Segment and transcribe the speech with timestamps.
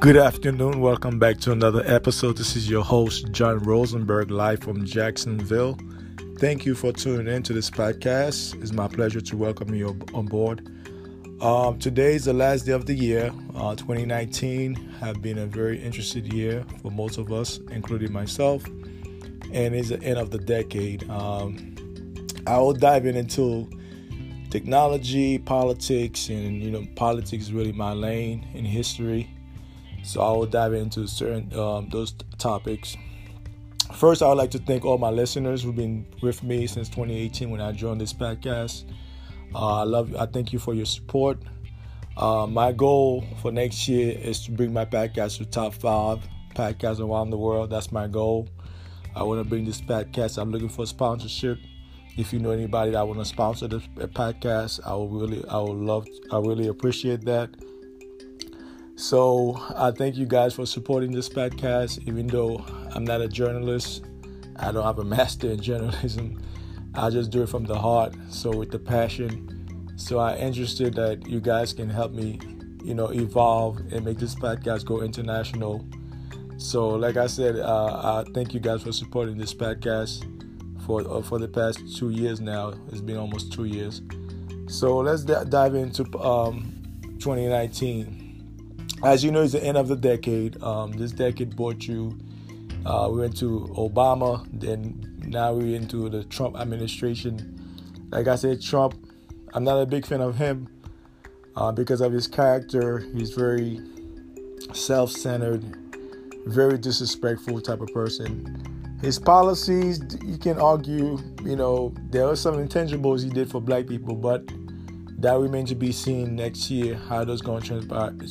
[0.00, 0.80] Good afternoon.
[0.80, 2.38] Welcome back to another episode.
[2.38, 5.78] This is your host, John Rosenberg, live from Jacksonville.
[6.38, 8.58] Thank you for tuning in to this podcast.
[8.62, 10.66] It's my pleasure to welcome you on board.
[11.42, 13.30] Um, today is the last day of the year.
[13.54, 19.74] Uh, 2019 have been a very interesting year for most of us, including myself, and
[19.74, 21.08] it's the end of the decade.
[21.10, 21.76] Um,
[22.46, 23.68] I will dive in into
[24.48, 29.28] technology, politics, and you know, politics is really my lane in history.
[30.10, 32.96] So I will dive into certain um, those topics.
[33.94, 37.48] First, I would like to thank all my listeners who've been with me since 2018
[37.48, 38.90] when I joined this podcast.
[39.54, 40.18] Uh, I love you.
[40.18, 41.38] I thank you for your support.
[42.16, 46.18] Uh, my goal for next year is to bring my podcast to top five
[46.56, 47.70] podcasts around the world.
[47.70, 48.48] That's my goal.
[49.14, 50.38] I want to bring this podcast.
[50.38, 51.58] I'm looking for sponsorship.
[52.16, 55.78] If you know anybody that want to sponsor this podcast, I will really, I would
[55.78, 57.50] love, I really appreciate that.
[59.00, 62.06] So I thank you guys for supporting this podcast.
[62.06, 62.62] Even though
[62.94, 64.04] I'm not a journalist,
[64.56, 66.38] I don't have a master in journalism.
[66.92, 68.14] I just do it from the heart.
[68.28, 69.96] So with the passion.
[69.96, 72.40] So I'm interested that you guys can help me,
[72.84, 75.82] you know, evolve and make this podcast go international.
[76.58, 80.26] So like I said, uh, I thank you guys for supporting this podcast
[80.84, 82.74] for uh, for the past two years now.
[82.92, 84.02] It's been almost two years.
[84.68, 86.70] So let's d- dive into um,
[87.18, 88.19] 2019
[89.02, 90.62] as you know, it's the end of the decade.
[90.62, 92.18] Um, this decade brought you.
[92.84, 98.08] Uh, we went to Obama, then now we're into the Trump administration.
[98.10, 98.94] Like I said, Trump,
[99.52, 100.68] I'm not a big fan of him
[101.56, 102.98] uh, because of his character.
[103.14, 103.80] He's very
[104.72, 105.64] self-centered,
[106.46, 108.98] very disrespectful type of person.
[109.02, 113.86] His policies, you can argue, you know, there are some intangibles he did for black
[113.86, 114.42] people, but
[115.20, 117.80] that remains to be seen next year how that's going to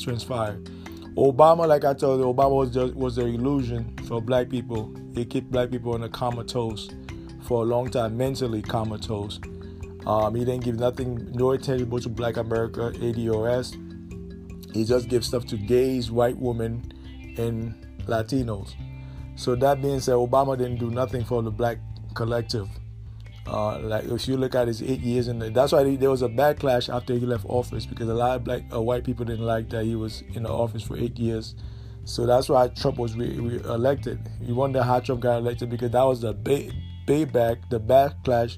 [0.02, 0.60] transpire.
[1.16, 4.94] Obama, like I told you, Obama was just, was the illusion for black people.
[5.14, 6.90] He kept black people in a comatose
[7.44, 9.40] for a long time, mentally comatose.
[10.06, 13.76] Um, he didn't give nothing, no attention to Black America, ADOS.
[14.74, 16.92] He just gives stuff to gays, white women,
[17.38, 17.76] and
[18.06, 18.74] Latinos.
[19.36, 21.80] So that being said, Obama didn't do nothing for the black
[22.14, 22.68] collective.
[23.48, 26.30] Uh, like if you look at his eight years, and that's why there was a
[26.30, 29.70] backlash after he left office because a lot of black uh, white people didn't like
[29.70, 31.56] that he was in the office for eight years.
[32.06, 34.20] So that's why Trump was re- re- elected.
[34.42, 36.72] You wonder how Trump got elected because that was the bay-
[37.08, 38.58] payback, the backlash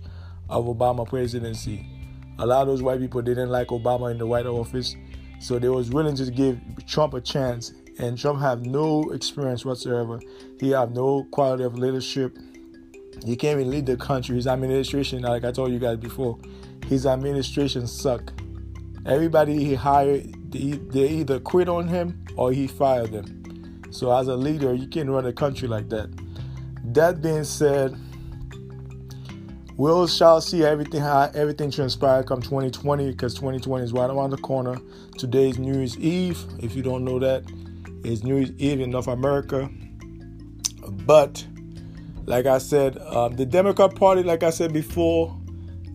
[0.49, 1.85] of Obama presidency.
[2.39, 4.95] A lot of those white people didn't like Obama in the White Office,
[5.39, 7.73] so they was willing to give Trump a chance.
[7.99, 10.19] And Trump have no experience whatsoever.
[10.59, 12.37] He have no quality of leadership
[13.25, 14.35] he can't even lead the country.
[14.35, 16.39] His administration, like I told you guys before,
[16.87, 18.33] his administration suck.
[19.05, 23.83] Everybody he hired, they, either quit on him or he fired them.
[23.91, 26.09] So as a leader, you can't run a country like that.
[26.93, 27.95] That being said,
[29.77, 34.37] we'll shall see everything how everything transpire come 2020 because 2020 is right around the
[34.37, 34.77] corner.
[35.17, 36.39] Today's New Year's Eve.
[36.59, 37.43] If you don't know that,
[38.03, 39.69] it's New Year's Eve in North America.
[41.05, 41.45] But
[42.25, 45.37] like I said, um, the Democrat Party, like I said before,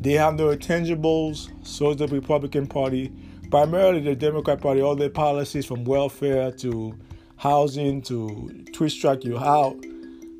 [0.00, 1.50] they have no intangibles.
[1.66, 3.12] So is the Republican Party.
[3.50, 6.97] Primarily, the Democrat Party, all their policies from welfare to
[7.37, 9.81] housing to twist track you out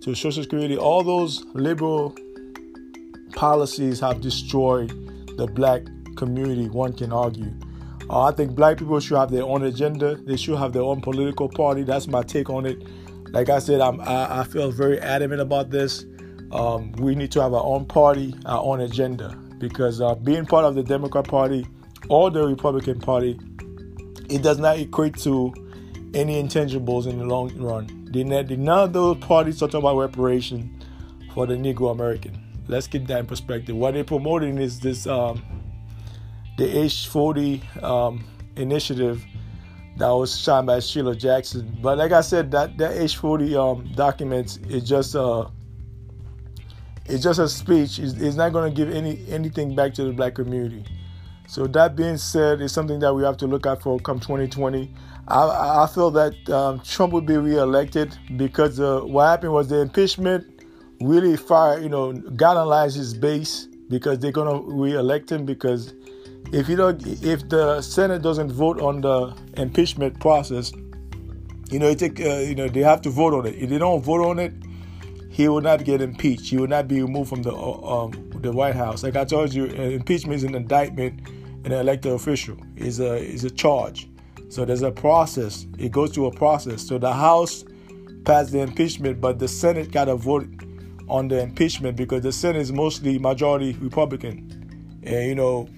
[0.02, 2.14] to Social Security, all those liberal
[3.34, 4.91] policies have destroyed
[5.36, 5.82] the black
[6.16, 7.53] community, one can argue.
[8.08, 10.16] Uh, I think black people should have their own agenda.
[10.16, 11.82] They should have their own political party.
[11.82, 12.82] That's my take on it.
[13.31, 16.04] Like I said, I'm, I, I feel very adamant about this.
[16.53, 20.64] Um, we need to have our own party, our own agenda, because uh, being part
[20.64, 21.66] of the Democrat Party
[22.09, 23.38] or the Republican Party,
[24.28, 25.53] it does not equate to
[26.15, 28.09] any intangibles in the long run.
[28.12, 30.82] None of those parties talk about reparation
[31.34, 32.42] for the Negro American.
[32.69, 33.76] Let's get that in perspective.
[33.76, 35.42] What they're promoting is this um,
[36.56, 38.24] the H40 um,
[38.56, 39.24] initiative
[39.97, 41.78] that was signed by Sheila Jackson.
[41.83, 45.48] But like I said, that that H40 um, documents is just uh
[47.09, 47.98] it's just a speech.
[47.98, 50.84] It's, it's not going to give any anything back to the black community.
[51.48, 54.93] So that being said, it's something that we have to look out for come 2020.
[55.28, 59.81] I, I feel that um, Trump would be reelected because uh, what happened was the
[59.81, 60.65] impeachment
[61.01, 65.95] really fire, you know, galvanized his base because they're going to reelect him because
[66.53, 70.72] if you don't, if the Senate doesn't vote on the impeachment process,
[71.71, 73.57] you know, take, uh, you know, they have to vote on it.
[73.57, 74.53] If they don't vote on it,
[75.31, 76.51] he will not get impeached.
[76.51, 79.03] He will not be removed from the uh, um, the White House.
[79.03, 81.21] Like I told you, uh, impeachment is an indictment,
[81.65, 84.09] and an elected official is a is a charge.
[84.49, 85.66] So there's a process.
[85.78, 86.87] It goes through a process.
[86.87, 87.65] So the House
[88.25, 90.49] passed the impeachment, but the Senate got a vote
[91.09, 95.01] on the impeachment because the Senate is mostly majority Republican.
[95.03, 95.69] And you know,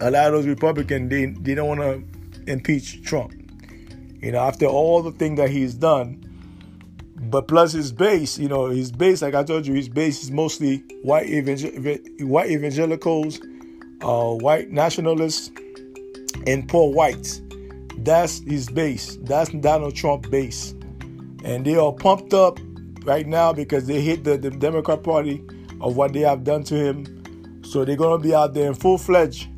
[0.00, 3.32] a lot of those Republicans they, they don't want to impeach Trump.
[4.20, 6.26] You know, after all the things that he's done,
[7.16, 10.30] but plus his base, you know, his base, like I told you, his base is
[10.30, 11.70] mostly white evangel-
[12.26, 13.40] white evangelicals,
[14.02, 15.50] uh, white nationalists,
[16.46, 17.42] and poor whites.
[17.98, 19.18] That's his base.
[19.22, 20.72] That's Donald Trump base,
[21.44, 22.58] and they are pumped up
[23.04, 25.42] right now because they hate the, the Democrat Party
[25.80, 27.62] of what they have done to him.
[27.64, 29.48] So they're gonna be out there in full fledged.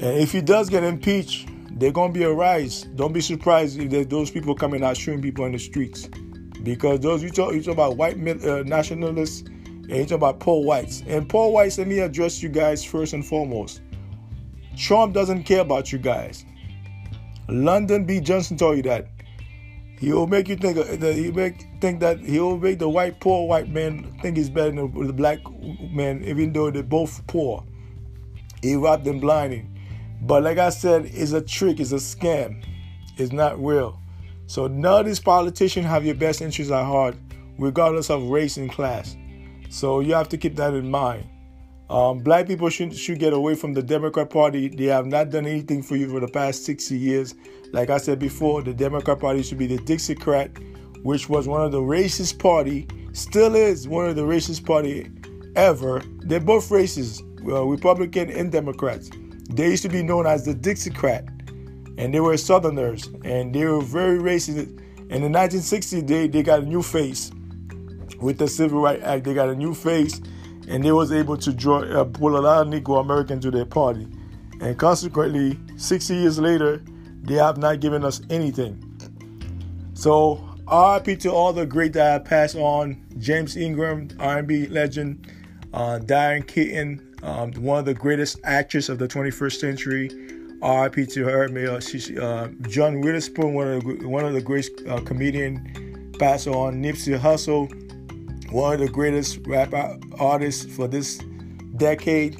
[0.00, 1.48] And if he does get impeached,
[1.78, 2.82] they're gonna be a rise.
[2.94, 6.08] Don't be surprised if there's those people coming out shooting people in the streets
[6.62, 10.64] because those you talk you talk about white uh, nationalists and you talk about poor
[10.64, 11.02] whites.
[11.06, 13.82] And poor whites, let me address you guys first and foremost.
[14.76, 16.44] Trump doesn't care about you guys.
[17.48, 18.20] Lyndon B.
[18.20, 19.08] Johnson told you that.
[19.98, 23.20] He will make you think that he make think that he will make the white
[23.20, 25.38] poor white man think he's better than the black
[25.92, 27.64] man, even though they're both poor.
[28.62, 29.73] He robbed them blinding.
[30.26, 32.64] But like I said, it's a trick, it's a scam.
[33.18, 34.00] It's not real.
[34.46, 37.14] So none of these politicians have your best interests at heart,
[37.58, 39.16] regardless of race and class.
[39.68, 41.28] So you have to keep that in mind.
[41.90, 44.68] Um, black people should, should get away from the Democrat Party.
[44.68, 47.34] They have not done anything for you for the past 60 years.
[47.72, 51.70] Like I said before, the Democrat Party should be the Dixiecrat, which was one of
[51.70, 55.10] the racist party, still is one of the racist party
[55.54, 56.02] ever.
[56.20, 59.10] They're both racist, well, Republican and Democrats.
[59.50, 61.34] They used to be known as the Dixiecrat
[61.96, 64.80] and they were Southerners, and they were very racist.
[65.10, 67.30] In the 1960s, they, they got a new face
[68.20, 69.24] with the Civil Rights Act.
[69.24, 70.20] They got a new face,
[70.66, 73.66] and they was able to draw uh, pull a lot of Negro Americans to their
[73.66, 74.08] party.
[74.60, 76.82] And consequently, 60 years later,
[77.22, 78.80] they have not given us anything.
[79.94, 80.36] So
[80.70, 83.04] RIP to all the great that have passed on.
[83.18, 85.30] James Ingram, R&B legend,
[85.74, 90.10] uh, Diahann Carroll, um, one of the greatest actresses of the 21st century.
[90.62, 91.48] RIP to her.
[91.48, 96.14] May uh, she, uh, John Witherspoon, one of the one of the great uh, comedian,
[96.18, 96.82] passed on.
[96.82, 97.68] Nipsey Hussle,
[98.50, 99.74] one of the greatest rap
[100.18, 101.18] artists for this
[101.76, 102.38] decade.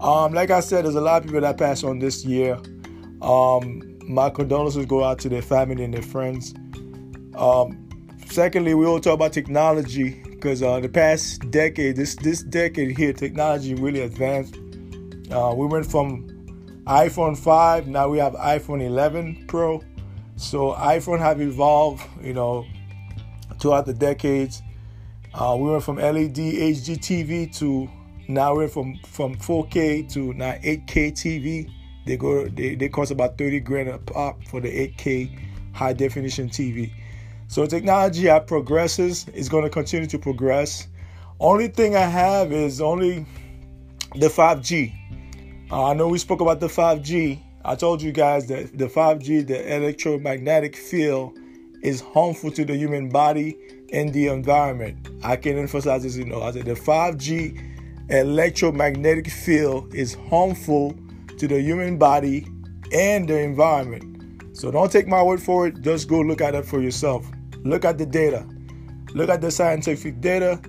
[0.00, 2.54] Um, like I said, there's a lot of people that passed on this year.
[3.20, 6.54] Um, my condolences go out to their family and their friends.
[7.34, 7.88] Um,
[8.26, 13.12] secondly, we all talk about technology because uh, the past decade, this this decade here,
[13.12, 14.56] technology really advanced.
[15.30, 16.26] Uh, we went from
[16.86, 19.82] iPhone 5, now we have iPhone 11 Pro.
[20.36, 22.64] So iPhone have evolved, you know,
[23.60, 24.62] throughout the decades.
[25.34, 27.88] Uh, we went from LED HD TV to
[28.26, 31.70] now we're from from 4K to now 8K TV.
[32.06, 36.48] They go they, they cost about 30 grand a pop for the 8K high definition
[36.48, 36.90] TV.
[37.50, 40.86] So technology that progresses is going to continue to progress.
[41.40, 43.26] Only thing I have is only
[44.14, 44.92] the 5G.
[45.68, 47.40] Uh, I know we spoke about the 5G.
[47.64, 51.36] I told you guys that the 5G, the electromagnetic field,
[51.82, 53.58] is harmful to the human body
[53.92, 55.08] and the environment.
[55.24, 60.94] I can emphasize this, you know, I said the 5G electromagnetic field is harmful
[61.36, 62.46] to the human body
[62.92, 64.56] and the environment.
[64.56, 67.28] So don't take my word for it, just go look at it for yourself.
[67.64, 68.46] Look at the data.
[69.14, 70.60] Look at the scientific data.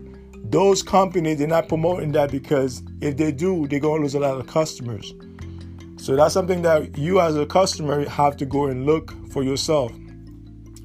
[0.44, 4.20] Those companies they're not promoting that because if they do they're going to lose a
[4.20, 5.14] lot of customers.
[5.98, 9.92] So that's something that you as a customer have to go and look for yourself.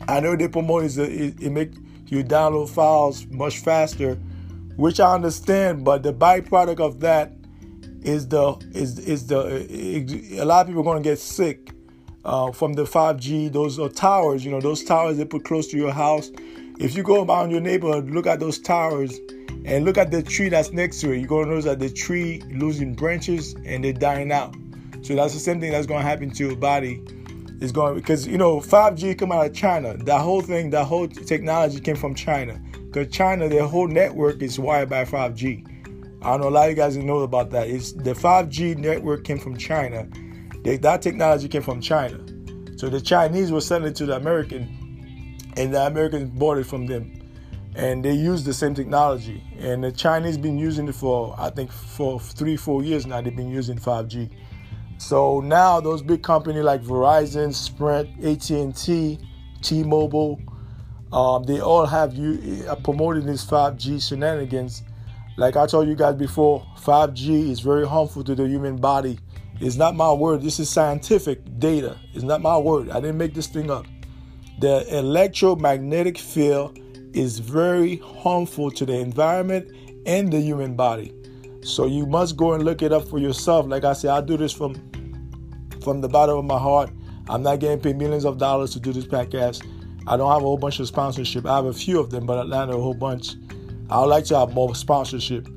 [0.08, 1.72] I know they promote is it, it make
[2.08, 4.14] you download files much faster
[4.76, 7.32] which i understand but the byproduct of that
[8.02, 11.70] is the is is the it, a lot of people are going to get sick
[12.26, 13.52] uh, from the 5G.
[13.52, 16.30] Those are towers, you know, those towers they put close to your house.
[16.78, 19.18] If you go around your neighborhood, look at those towers
[19.64, 21.18] and look at the tree that's next to it.
[21.18, 24.54] You're gonna notice that the tree losing branches and they're dying out.
[25.02, 27.02] So that's the same thing that's gonna happen to your body.
[27.60, 29.96] It's going because you know 5G come out of China.
[29.96, 32.60] That whole thing, that whole technology came from China.
[32.72, 35.64] Because China, their whole network is wired by 5G.
[36.22, 37.68] I don't know a lot of you guys know about that.
[37.68, 40.06] It's the 5G network came from China.
[40.66, 42.18] They, that technology came from China.
[42.76, 46.86] So the Chinese were selling it to the American, and the Americans bought it from
[46.86, 47.12] them
[47.76, 49.44] and they use the same technology.
[49.58, 53.20] And the Chinese been using it for I think for three four years now.
[53.20, 54.30] They've been using 5G.
[54.98, 59.18] So now those big companies like Verizon, Sprint, AT&T,
[59.60, 60.40] T-Mobile,
[61.12, 64.82] um, they all have you uh, promoting this 5G shenanigans.
[65.36, 69.18] Like I told you guys before, 5G is very harmful to the human body
[69.60, 70.42] It's not my word.
[70.42, 71.96] This is scientific data.
[72.12, 72.90] It's not my word.
[72.90, 73.86] I didn't make this thing up.
[74.58, 76.78] The electromagnetic field
[77.14, 79.70] is very harmful to the environment
[80.04, 81.14] and the human body.
[81.62, 83.66] So you must go and look it up for yourself.
[83.66, 84.74] Like I said, I do this from
[85.82, 86.90] from the bottom of my heart.
[87.28, 89.66] I'm not getting paid millions of dollars to do this podcast.
[90.06, 91.46] I don't have a whole bunch of sponsorship.
[91.46, 93.34] I have a few of them, but Atlanta a whole bunch.
[93.88, 95.48] I would like to have more sponsorship,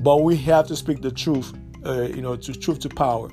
[0.00, 1.52] but we have to speak the truth.
[1.84, 3.30] Uh, you know, to truth to power.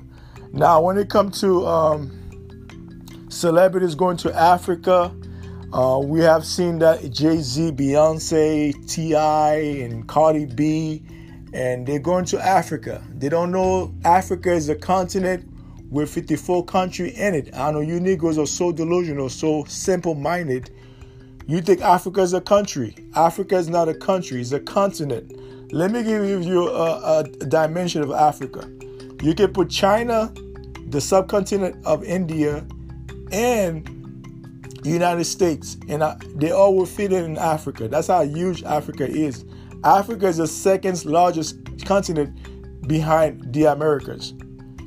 [0.52, 5.14] Now, when it comes to um, celebrities going to Africa,
[5.72, 11.02] uh, we have seen that Jay Z, Beyonce, T.I., and Cardi B,
[11.52, 13.02] and they're going to Africa.
[13.14, 15.46] They don't know Africa is a continent
[15.90, 17.54] with 54 countries in it.
[17.54, 20.70] I know you Negroes are so delusional, so simple minded.
[21.46, 22.94] You think Africa is a country.
[23.14, 25.32] Africa is not a country, it's a continent.
[25.72, 28.70] Let me give you a, a dimension of Africa.
[29.22, 30.32] You can put China,
[30.88, 32.66] the subcontinent of India,
[33.32, 33.88] and
[34.84, 36.02] United States, and
[36.36, 37.88] they all will fit in Africa.
[37.88, 39.44] That's how huge Africa is.
[39.84, 44.32] Africa is the second largest continent behind the Americas.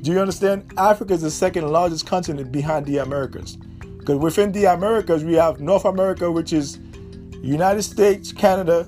[0.02, 0.72] Do you understand?
[0.76, 3.56] Africa is the second largest continent behind the Americas.
[3.98, 6.80] Because within the Americas, we have North America, which is
[7.42, 8.86] United States, Canada.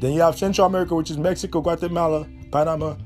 [0.00, 2.96] Then you have Central America, which is Mexico, Guatemala, Panama.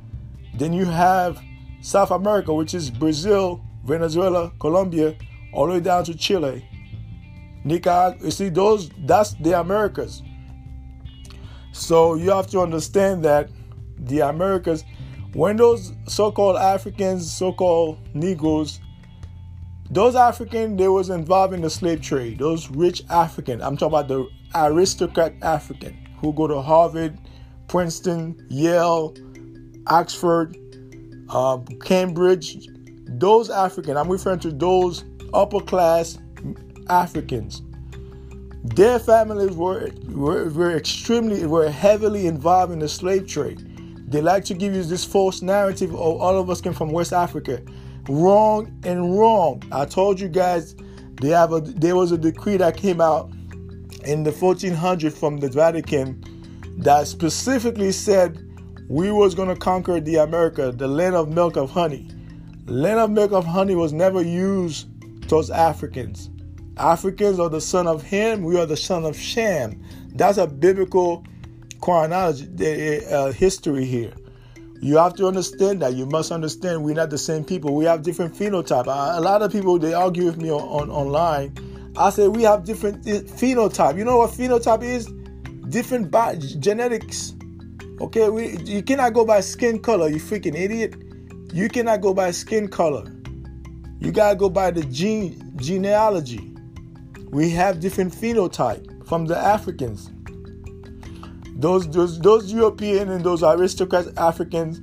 [0.54, 1.40] Then you have
[1.80, 5.16] South America, which is Brazil, Venezuela, Colombia,
[5.52, 6.64] all the way down to Chile,
[7.64, 8.24] Nicaragua.
[8.24, 10.22] You see, those that's the Americas.
[11.72, 13.50] So you have to understand that
[13.98, 14.84] the Americas,
[15.32, 18.80] when those so-called Africans, so-called Negroes,
[19.90, 22.38] those African, they was involved in the slave trade.
[22.38, 27.18] Those rich African, I'm talking about the aristocrat African who go to Harvard,
[27.68, 29.14] Princeton, Yale,
[29.86, 30.58] Oxford,
[31.30, 32.68] uh, Cambridge,
[33.06, 36.18] those African, I'm referring to those upper class
[36.88, 37.62] Africans.
[38.74, 43.64] Their families were, were, were extremely, were heavily involved in the slave trade.
[44.10, 47.12] They like to give you this false narrative of all of us came from West
[47.12, 47.62] Africa.
[48.08, 49.62] Wrong and wrong.
[49.70, 50.74] I told you guys
[51.20, 53.30] they have a there was a decree that came out
[54.04, 56.24] in the 1400 from the Vatican
[56.78, 58.47] that specifically said
[58.88, 62.08] we was to conquer the America, the land of milk of honey.
[62.66, 64.88] Land of milk of honey was never used
[65.28, 66.30] towards Africans.
[66.78, 69.82] Africans are the son of Ham, we are the son of Sham.
[70.14, 71.24] That's a biblical
[71.80, 74.14] chronology, uh, history here.
[74.80, 75.94] You have to understand that.
[75.94, 77.74] You must understand we're not the same people.
[77.74, 78.86] We have different phenotype.
[78.86, 81.92] A lot of people they argue with me on, on online.
[81.96, 83.98] I say we have different uh, phenotype.
[83.98, 85.06] You know what phenotype is?
[85.68, 87.34] Different bi- genetics.
[88.00, 90.94] Okay, we you cannot go by skin color, you freaking idiot.
[91.52, 93.12] You cannot go by skin color.
[93.98, 96.54] You gotta go by the gene genealogy.
[97.30, 100.10] We have different phenotype from the Africans.
[101.56, 104.78] Those those those European and those aristocrats Africans.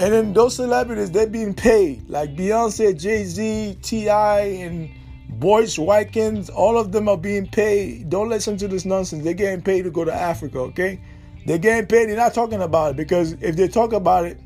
[0.00, 2.08] And then those celebrities, they're being paid.
[2.08, 4.88] Like Beyonce, Jay-Z, T.I., and
[5.28, 8.08] Boyce Watkins, all of them are being paid.
[8.08, 9.24] Don't listen to this nonsense.
[9.24, 11.02] They're getting paid to go to Africa, okay?
[11.46, 12.08] They're getting paid.
[12.08, 14.38] They're not talking about it because if they talk about it,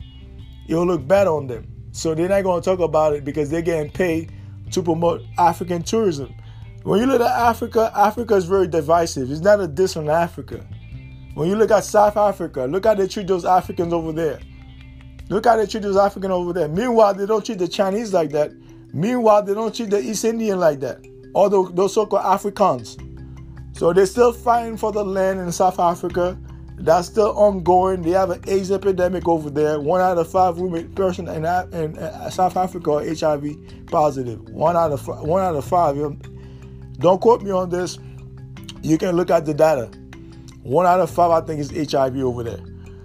[0.69, 1.67] it'll look bad on them.
[1.93, 4.33] So they're not going to talk about it because they're getting paid
[4.73, 6.35] to promote African tourism.
[6.83, 9.31] When you look at Africa, Africa is very divisive.
[9.31, 10.67] It's not a diss on Africa.
[11.35, 14.39] When you look at South Africa, look how they treat those Africans over there.
[15.31, 16.69] Look how they treat those Africans over there.
[16.69, 18.53] Meanwhile, they don't treat the Chinese like that.
[18.93, 21.05] Meanwhile, they don't treat the East Indian like that.
[21.35, 22.97] Although those so-called Africans.
[23.73, 26.39] So they're still fighting for the land in South Africa.
[26.77, 28.03] That's still ongoing.
[28.03, 29.81] They have an AIDS epidemic over there.
[29.81, 34.41] One out of five women person in, in South Africa are HIV positive.
[34.49, 35.97] One out of one out of five.
[36.99, 37.99] Don't quote me on this.
[38.83, 39.87] You can look at the data.
[40.63, 42.61] One out of five, I think, is HIV over there.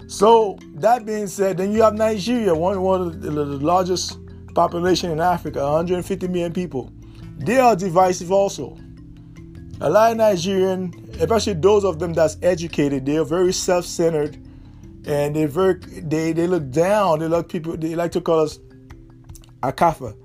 [0.08, 4.18] So that being said, then you have Nigeria, one one of the, the largest
[4.54, 6.92] population in Africa, 150 million people.
[7.38, 8.76] They are divisive also.
[9.80, 14.36] A lot of Nigerian especially those of them that's educated, they are very self-centered,
[15.06, 17.20] and they very they they look down.
[17.20, 17.76] They look people.
[17.76, 18.58] They like to call us
[19.62, 20.16] akafa,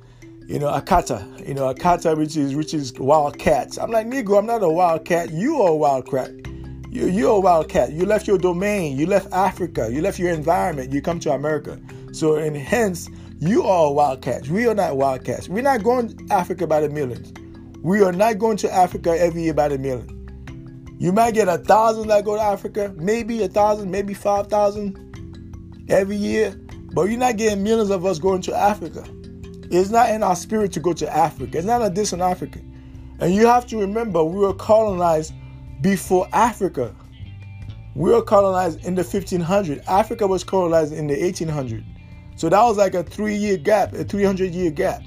[0.48, 3.78] you know, akata, you know, akata, which is which is wild cats.
[3.78, 4.40] I'm like Negro.
[4.40, 5.32] I'm not a wild cat.
[5.32, 6.32] You are a wild cat.
[6.90, 7.92] You you're a wild cat.
[7.92, 8.98] You left your domain.
[8.98, 9.90] You left Africa.
[9.92, 10.94] You left your environment.
[10.94, 11.80] You come to America.
[12.14, 13.10] So and hence
[13.40, 14.48] you are a wildcat.
[14.48, 15.50] We are not wildcats.
[15.50, 17.34] We're not going to Africa by the millions.
[17.82, 20.15] We are not going to Africa every year by the million.
[20.98, 25.86] You might get a thousand that go to Africa, maybe a thousand, maybe five thousand
[25.90, 26.56] every year.
[26.94, 29.04] But you're not getting millions of us going to Africa.
[29.70, 31.58] It's not in our spirit to go to Africa.
[31.58, 32.60] It's not a diss on Africa.
[33.20, 35.34] And you have to remember, we were colonized
[35.82, 36.96] before Africa.
[37.96, 39.82] We were colonized in the 1500.
[39.88, 41.84] Africa was colonized in the 1800.
[42.36, 45.02] So that was like a three-year gap, a 300-year gap.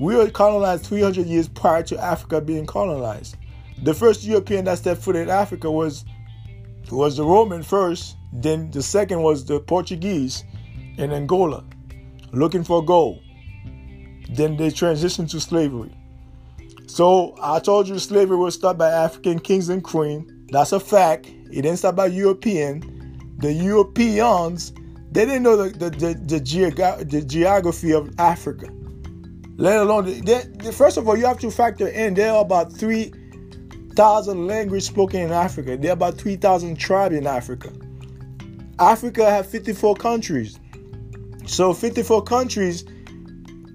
[0.00, 3.36] We were colonized 300 years prior to Africa being colonized.
[3.82, 6.04] The first European that stepped foot in Africa was
[6.90, 10.44] was the Roman first, then the second was the Portuguese
[10.96, 11.64] in Angola,
[12.32, 13.22] looking for gold.
[14.30, 15.94] Then they transitioned to slavery.
[16.86, 20.32] So I told you slavery was started by African kings and queens.
[20.50, 21.26] That's a fact.
[21.26, 23.36] It didn't start by European.
[23.38, 24.72] The Europeans,
[25.12, 28.68] they didn't know the, the, the, the, geog- the geography of Africa.
[29.56, 32.72] Let alone, they, they, first of all, you have to factor in there are about
[33.98, 35.76] 3,000 languages spoken in Africa.
[35.76, 37.72] There are about 3,000 tribes in Africa.
[38.78, 40.56] Africa has 54 countries.
[41.46, 42.84] So 54 countries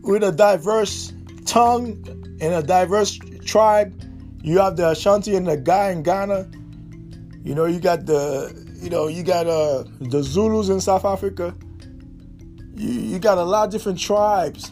[0.01, 1.11] with a diverse
[1.45, 2.05] tongue
[2.39, 4.01] and a diverse tribe.
[4.41, 6.49] You have the Ashanti and the Ga in Ghana.
[7.43, 8.49] You know, you got the
[8.81, 11.53] you know, you got uh the Zulus in South Africa.
[12.75, 14.71] You, you got a lot of different tribes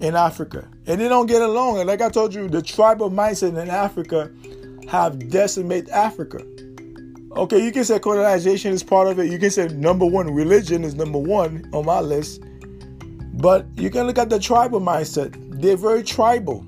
[0.00, 0.66] in Africa.
[0.86, 1.78] And they don't get along.
[1.78, 4.30] And like I told you, the tribal mindset in Africa
[4.88, 6.44] have decimated Africa.
[7.36, 9.30] Okay, you can say colonization is part of it.
[9.30, 12.42] You can say number one, religion is number one on my list.
[13.34, 15.36] But you can look at the tribal mindset.
[15.60, 16.66] They're very tribal.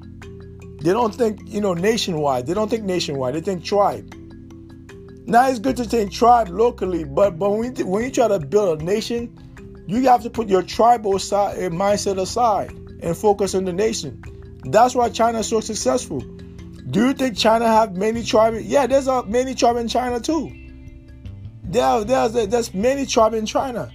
[0.81, 2.47] They don't think, you know, nationwide.
[2.47, 3.35] They don't think nationwide.
[3.35, 4.15] They think tribe.
[5.27, 8.41] Now it's good to think tribe locally, but but when you, when you try to
[8.41, 9.33] build a nation,
[9.87, 14.23] you have to put your tribal side, mindset aside and focus on the nation.
[14.65, 16.21] That's why China is so successful.
[16.21, 18.65] Do you think China have many tribes?
[18.65, 20.51] Yeah, there's a many tribes in China too.
[21.65, 23.91] There, there's there's many tribes in China,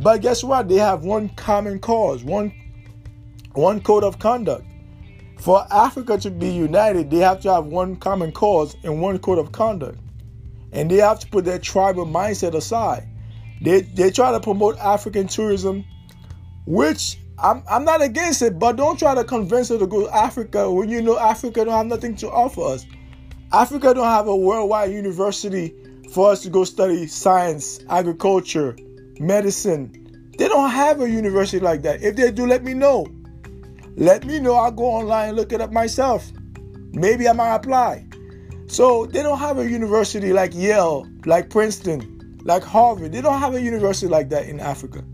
[0.00, 0.68] but guess what?
[0.68, 2.52] They have one common cause, one
[3.54, 4.64] one code of conduct.
[5.38, 9.38] For Africa to be united, they have to have one common cause and one code
[9.38, 9.98] of conduct.
[10.72, 13.08] And they have to put their tribal mindset aside.
[13.62, 15.84] They, they try to promote African tourism,
[16.66, 20.14] which I'm, I'm not against it, but don't try to convince us to go to
[20.14, 22.84] Africa when you know Africa don't have nothing to offer us.
[23.52, 25.74] Africa don't have a worldwide university
[26.12, 28.76] for us to go study science, agriculture,
[29.20, 30.32] medicine.
[30.36, 32.02] They don't have a university like that.
[32.02, 33.06] If they do, let me know.
[33.96, 34.54] Let me know.
[34.54, 36.30] I'll go online and look it up myself.
[36.92, 38.04] Maybe I might apply.
[38.66, 43.12] So they don't have a university like Yale, like Princeton, like Harvard.
[43.12, 45.04] They don't have a university like that in Africa.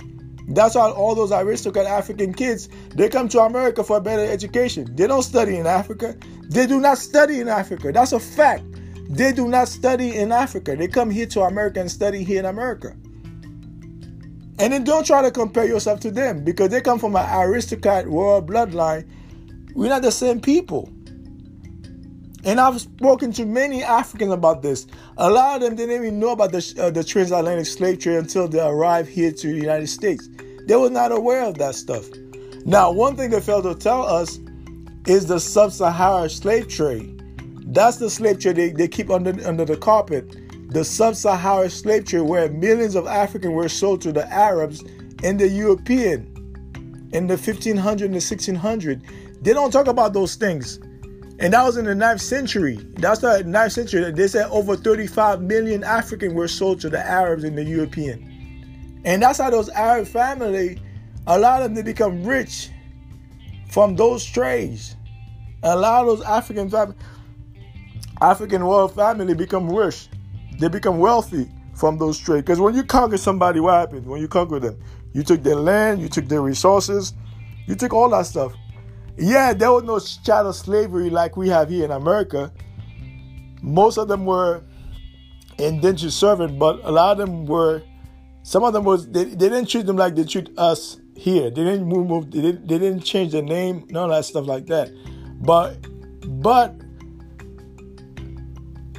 [0.49, 4.95] That's why all those aristocrat African kids, they come to America for a better education.
[4.95, 6.17] They don't study in Africa.
[6.51, 7.93] They do not study in Africa.
[7.93, 8.65] That's a fact.
[9.09, 10.77] They do not study in Africa.
[10.77, 12.95] They come here to America and study here in America.
[14.59, 18.07] And then don't try to compare yourself to them because they come from an aristocrat
[18.07, 19.09] royal bloodline.
[19.75, 20.93] We're not the same people.
[22.45, 24.87] And I've spoken to many Africans about this.
[25.17, 28.49] A lot of them didn't even know about the, uh, the transatlantic slave trade until
[28.49, 30.29] they arrived here to the United States.
[30.67, 32.07] They were not aware of that stuff.
[32.67, 34.39] Now, one thing they failed to tell us
[35.07, 37.23] is the sub Saharan slave trade.
[37.75, 40.37] That's the slave trade they, they keep under, under the carpet
[40.75, 44.83] the sub-Saharan slave trade where millions of Africans were sold to the Arabs
[45.23, 46.27] and the European
[47.13, 49.03] in the 1500 and the 1600.
[49.41, 50.81] They don't talk about those things.
[51.40, 52.77] And that was in the 9th century.
[52.94, 54.11] That's the 9th century.
[54.12, 59.01] They said over 35 million African were sold to the Arabs and the European.
[59.05, 60.79] And that's how those Arab families,
[61.27, 62.70] a lot of them, they become rich
[63.70, 64.97] from those trades.
[65.62, 66.94] A lot of those African fam-
[68.20, 70.09] African royal family become rich
[70.59, 72.42] they become wealthy from those trades.
[72.42, 74.07] Because when you conquer somebody, what happens?
[74.07, 74.81] When you conquer them,
[75.12, 77.14] you took their land, you took their resources,
[77.66, 78.53] you took all that stuff.
[79.16, 82.53] Yeah, there was no chattel slavery like we have here in America.
[83.62, 84.62] Most of them were
[85.59, 87.83] indentured servant, but a lot of them were.
[88.42, 91.48] Some of them was they, they didn't treat them like they treat us here.
[91.48, 94.46] They didn't move, move they, didn't, they didn't change their name, none of that stuff
[94.46, 94.90] like that.
[95.40, 95.79] But
[96.42, 96.74] but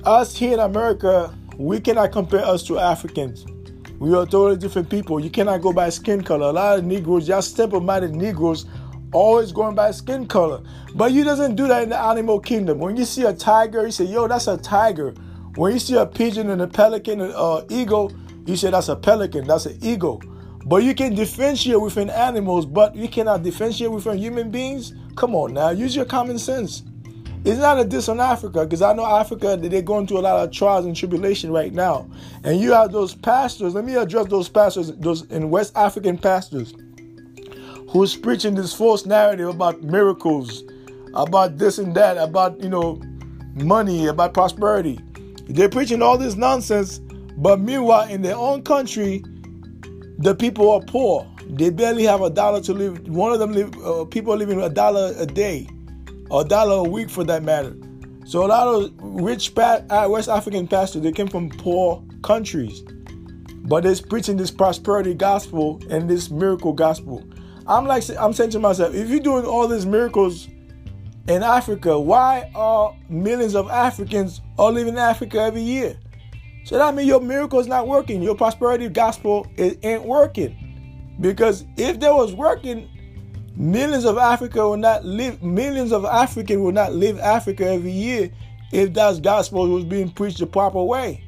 [0.06, 3.46] us here in America, we cannot compare us to Africans.
[4.00, 5.20] We are totally different people.
[5.20, 6.48] You cannot go by skin color.
[6.48, 8.66] A lot of Negroes, just simple-minded Negroes,
[9.12, 10.62] always going by skin color.
[10.94, 12.80] But you doesn't do that in the animal kingdom.
[12.80, 15.14] When you see a tiger, you say, "Yo, that's a tiger."
[15.56, 18.12] When you see a pigeon and a pelican and uh, eagle,
[18.46, 20.22] you say that's a pelican, that's an eagle.
[20.66, 24.94] But you can differentiate within animals, but you cannot differentiate within human beings.
[25.16, 26.84] Come on now, use your common sense.
[27.46, 30.44] It's not a diss on Africa because I know Africa they're going through a lot
[30.44, 32.10] of trials and tribulation right now,
[32.44, 33.76] and you have those pastors.
[33.76, 36.74] Let me address those pastors, those in West African pastors,
[37.90, 40.64] who's preaching this false narrative about miracles,
[41.14, 43.02] about this and that, about you know
[43.54, 45.00] money, about prosperity.
[45.48, 47.00] They're preaching all this nonsense,
[47.38, 49.24] but meanwhile in their own country,
[50.18, 51.30] the people are poor.
[51.48, 53.08] They barely have a dollar to live.
[53.08, 53.76] One of them live.
[53.86, 55.68] Uh, people are living a dollar a day
[56.32, 57.76] a dollar a week for that matter.
[58.26, 62.82] So a lot of rich uh, West African pastors they came from poor countries,
[63.66, 67.24] but they're preaching this prosperity gospel and this miracle gospel.
[67.68, 70.48] I'm like I'm saying to myself, if you're doing all these miracles
[71.28, 75.98] in Africa, why are millions of Africans all living in Africa every year?
[76.64, 78.22] So that means your miracle is not working.
[78.22, 80.62] Your prosperity gospel it ain't working.
[81.20, 82.90] Because if there was working,
[83.58, 85.42] Millions of Africa will not live.
[85.42, 88.30] Millions of African will not live Africa every year
[88.74, 91.24] if that gospel was being preached the proper way.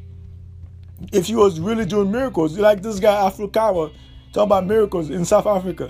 [1.13, 3.91] If you was really doing miracles, like this guy Afro-Cara
[4.33, 5.89] talking about miracles in South Africa.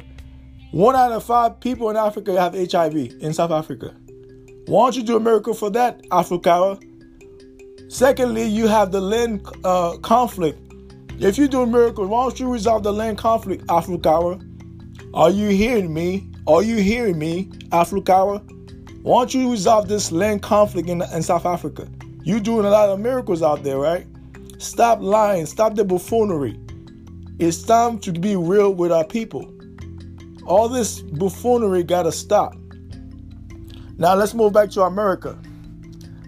[0.71, 3.95] One out of five people in Africa have HIV in South Africa.
[4.65, 6.77] Why don't you do a miracle for that, Afro-Cara?
[7.88, 10.60] Secondly, you have the land uh, conflict.
[11.19, 14.39] If you do doing miracles, why don't you resolve the land conflict, Afro-Cara?
[15.13, 16.30] Are you hearing me?
[16.47, 18.39] Are you hearing me, Afro-Cara?
[19.03, 21.88] Why don't you resolve this land conflict in, in South Africa?
[22.23, 24.06] You're doing a lot of miracles out there, right?
[24.58, 25.45] Stop lying.
[25.45, 26.60] Stop the buffoonery.
[27.39, 29.57] It's time to be real with our people.
[30.47, 32.55] All this buffoonery gotta stop.
[33.97, 35.38] Now let's move back to America.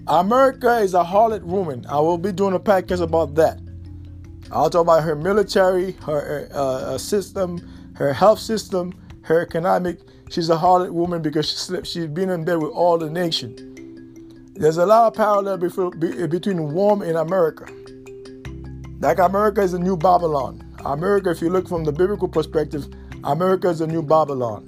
[0.08, 1.86] America is a harlot woman.
[1.88, 3.62] I will be doing a podcast about that.
[4.52, 7.60] I'll talk about her military, her uh, system,
[7.96, 10.00] her health system, her economic.
[10.30, 13.56] She's a harlot woman because she slept, she's been in bed with all the nation.
[14.56, 17.72] There's a lot of parallel between Rome and America.
[19.00, 20.66] Like America is a new Babylon.
[20.84, 22.86] America, if you look from the biblical perspective,
[23.24, 24.66] America is a new Babylon.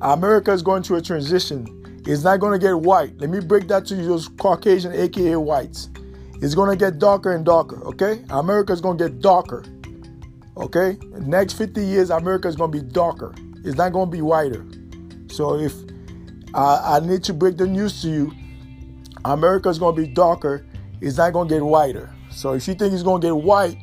[0.00, 2.02] America is going through a transition.
[2.06, 3.18] It's not going to get white.
[3.18, 5.88] Let me break that to you, those Caucasian, aka whites.
[6.42, 8.24] It's going to get darker and darker, okay?
[8.30, 9.64] America is going to get darker.
[10.56, 10.96] Okay?
[11.20, 13.34] next 50 years, America is going to be darker.
[13.64, 14.64] It's not going to be whiter.
[15.28, 15.72] So if
[16.54, 18.32] I, I need to break the news to you,
[19.24, 20.66] America is going to be darker.
[21.00, 22.12] It's not going to get whiter.
[22.30, 23.78] So if you think it's going to get white,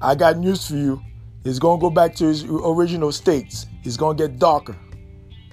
[0.00, 1.02] I got news for you.
[1.44, 3.66] It's going to go back to its original states.
[3.82, 4.76] It's going to get darker.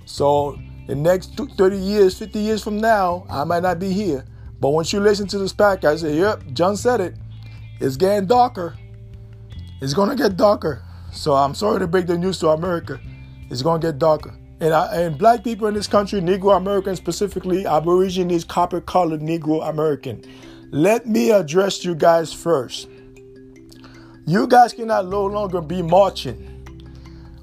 [0.06, 4.25] So the next 30 years, 50 years from now, I might not be here.
[4.60, 7.15] But once you listen to this podcast, say, yep, John said it.
[7.80, 8.77] It's getting darker.
[9.82, 10.84] It's gonna get darker.
[11.12, 12.99] So I'm sorry to break the news to America.
[13.49, 14.34] It's gonna get darker.
[14.60, 19.67] And, I, and black people in this country, Negro American specifically, Aborigines, copper colored Negro
[19.67, 20.23] American.
[20.69, 22.88] Let me address you guys first.
[24.27, 26.47] You guys cannot no longer be marching.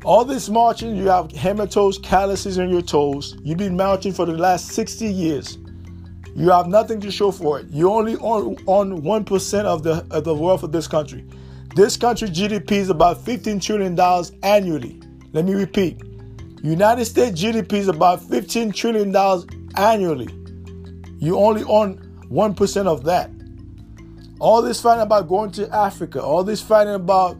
[0.04, 3.36] All this marching, you have hematomas, calluses in your toes.
[3.42, 5.58] You've been marching for the last 60 years.
[6.36, 7.66] You have nothing to show for it.
[7.70, 11.24] You only own, on 1% of the, of the wealth of this country.
[11.74, 13.98] This country GDP is about $15 trillion
[14.44, 15.02] annually.
[15.32, 16.00] Let me repeat.
[16.62, 19.14] United States GDP is about $15 trillion
[19.76, 20.28] annually.
[21.18, 21.98] You only own
[22.30, 23.30] 1% of that.
[24.40, 27.36] All this fighting about going to Africa, all this fighting about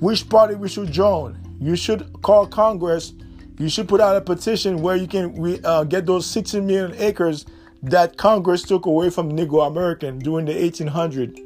[0.00, 3.12] which party we should join, you should call Congress.
[3.58, 7.44] You should put out a petition where you can uh, get those 60 million acres
[7.82, 11.36] that Congress took away from Negro American during the 1800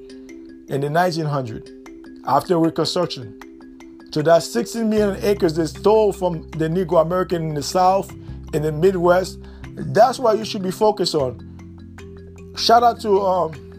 [0.69, 1.71] and the 1900
[2.27, 3.39] after Reconstruction.
[4.13, 8.13] So that 16 million acres they stole from the Negro American in the South,
[8.53, 9.39] in the Midwest.
[9.75, 11.49] That's what you should be focused on.
[12.57, 13.72] Shout out to um,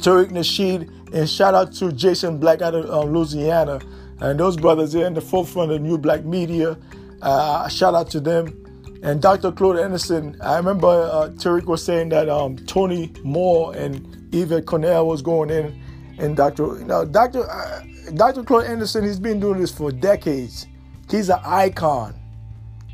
[0.00, 3.80] Tariq Nasheed and shout out to Jason Black out of um, Louisiana.
[4.20, 6.76] And those brothers, they're in the forefront of new black media.
[7.22, 8.56] Uh, shout out to them.
[9.02, 9.50] And Dr.
[9.50, 15.06] Claude Anderson, I remember uh, Tariq was saying that um, Tony Moore and Eva Cornell
[15.06, 15.82] was going in
[16.18, 16.78] and Dr.
[16.78, 17.48] You Dr.
[17.50, 17.80] Uh,
[18.14, 18.42] Dr.
[18.42, 20.66] Claude Anderson, he's been doing this for decades.
[21.10, 22.14] He's an icon.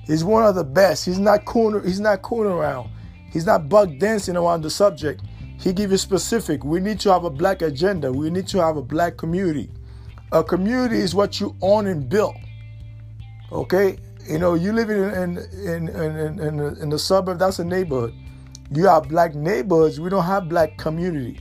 [0.07, 1.05] He's one of the best.
[1.05, 1.81] He's not cool.
[1.81, 2.90] He's not cooling around.
[3.33, 5.23] He's not buck dancing around the subject.
[5.59, 6.64] He give you specific.
[6.64, 8.12] We need to have a black agenda.
[8.12, 9.71] We need to have a black community.
[10.33, 12.35] A community is what you own and build.
[13.53, 17.38] Okay, you know you live in in in in, in, in the suburb.
[17.38, 18.14] That's a neighborhood.
[18.73, 20.01] You have black neighborhoods.
[20.01, 21.38] We don't have black community.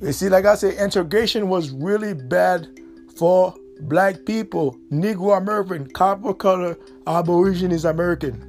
[0.00, 2.68] You see, like I said, integration was really bad
[3.16, 8.42] for black people, Negro American, copper color, Aborigines American.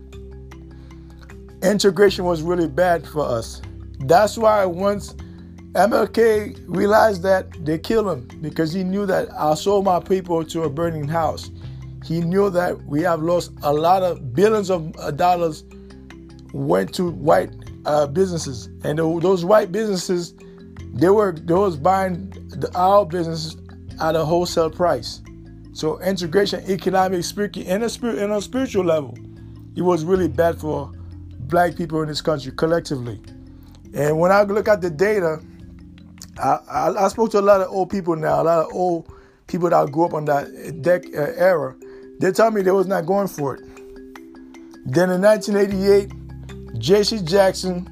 [1.64, 3.62] integration was really bad for us.
[4.00, 5.14] That's why once
[5.74, 10.64] MLK realized that they killed him because he knew that I sold my people to
[10.64, 11.52] a burning house.
[12.06, 15.64] He knew that we have lost a lot of billions of uh, dollars
[16.54, 17.52] went to white
[17.86, 20.34] uh, businesses, and those white businesses
[20.94, 23.56] they were those buying the, our business
[24.02, 25.22] at a wholesale price.
[25.74, 29.16] So integration, economic, spiritual, and a, spirit, and a spiritual level,
[29.76, 30.92] it was really bad for
[31.42, 33.22] black people in this country collectively.
[33.98, 35.42] And when I look at the data,
[36.38, 39.12] I, I, I, spoke to a lot of old people now, a lot of old
[39.48, 41.76] people that grew up on that deck uh, era.
[42.20, 43.64] They tell me they was not going for it.
[44.86, 47.90] Then in 1988, Jesse Jackson,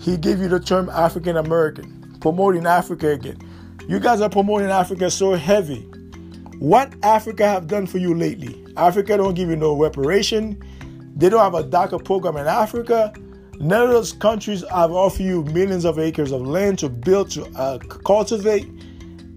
[0.00, 3.38] he gave you the term African American, promoting Africa again.
[3.86, 5.82] You guys are promoting Africa so heavy.
[6.60, 8.66] What Africa have done for you lately?
[8.78, 10.58] Africa don't give you no reparation.
[11.14, 13.12] They don't have a DACA program in Africa.
[13.60, 17.44] None of those countries have offered you millions of acres of land to build, to
[17.56, 18.68] uh, cultivate.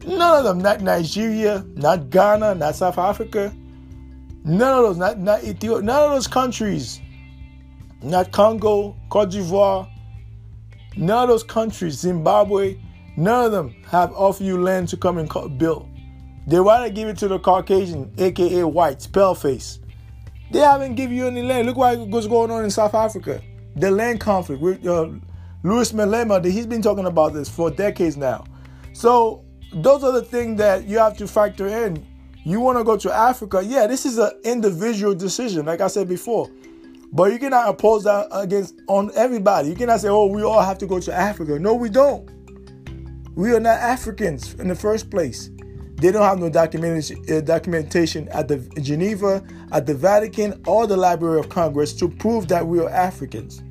[0.05, 3.53] None of them, not Nigeria, not Ghana, not South Africa.
[4.43, 7.01] None of those, not, not Ethiopia, none of those countries,
[8.01, 9.89] not Congo, Cote d'Ivoire,
[10.95, 12.77] none of those countries, Zimbabwe,
[13.17, 15.87] none of them have offered you land to come and build.
[16.47, 19.79] They want to give it to the Caucasian, aka whites, pale face.
[20.51, 21.67] They haven't given you any land.
[21.67, 23.41] Look what's going on in South Africa
[23.77, 24.61] the land conflict.
[24.61, 25.09] With, uh,
[25.63, 28.45] Louis Malema, he's been talking about this for decades now.
[28.93, 32.05] So those are the things that you have to factor in.
[32.43, 33.61] You want to go to Africa?
[33.63, 36.49] Yeah, this is an individual decision, like I said before.
[37.11, 39.69] But you cannot oppose that against on everybody.
[39.69, 42.29] You cannot say, "Oh, we all have to go to Africa." No, we don't.
[43.35, 45.49] We are not Africans in the first place.
[45.95, 50.97] They don't have no documentation, uh, documentation at the Geneva, at the Vatican, or the
[50.97, 53.63] Library of Congress to prove that we are Africans.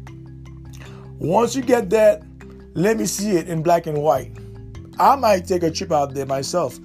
[1.19, 2.23] Once you get that,
[2.75, 4.37] let me see it in black and white.
[4.99, 6.79] I might take a trip out there myself.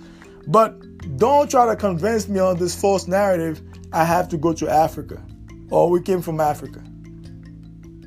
[0.47, 3.61] But don't try to convince me on this false narrative
[3.93, 5.21] I have to go to Africa
[5.69, 6.81] or we came from Africa.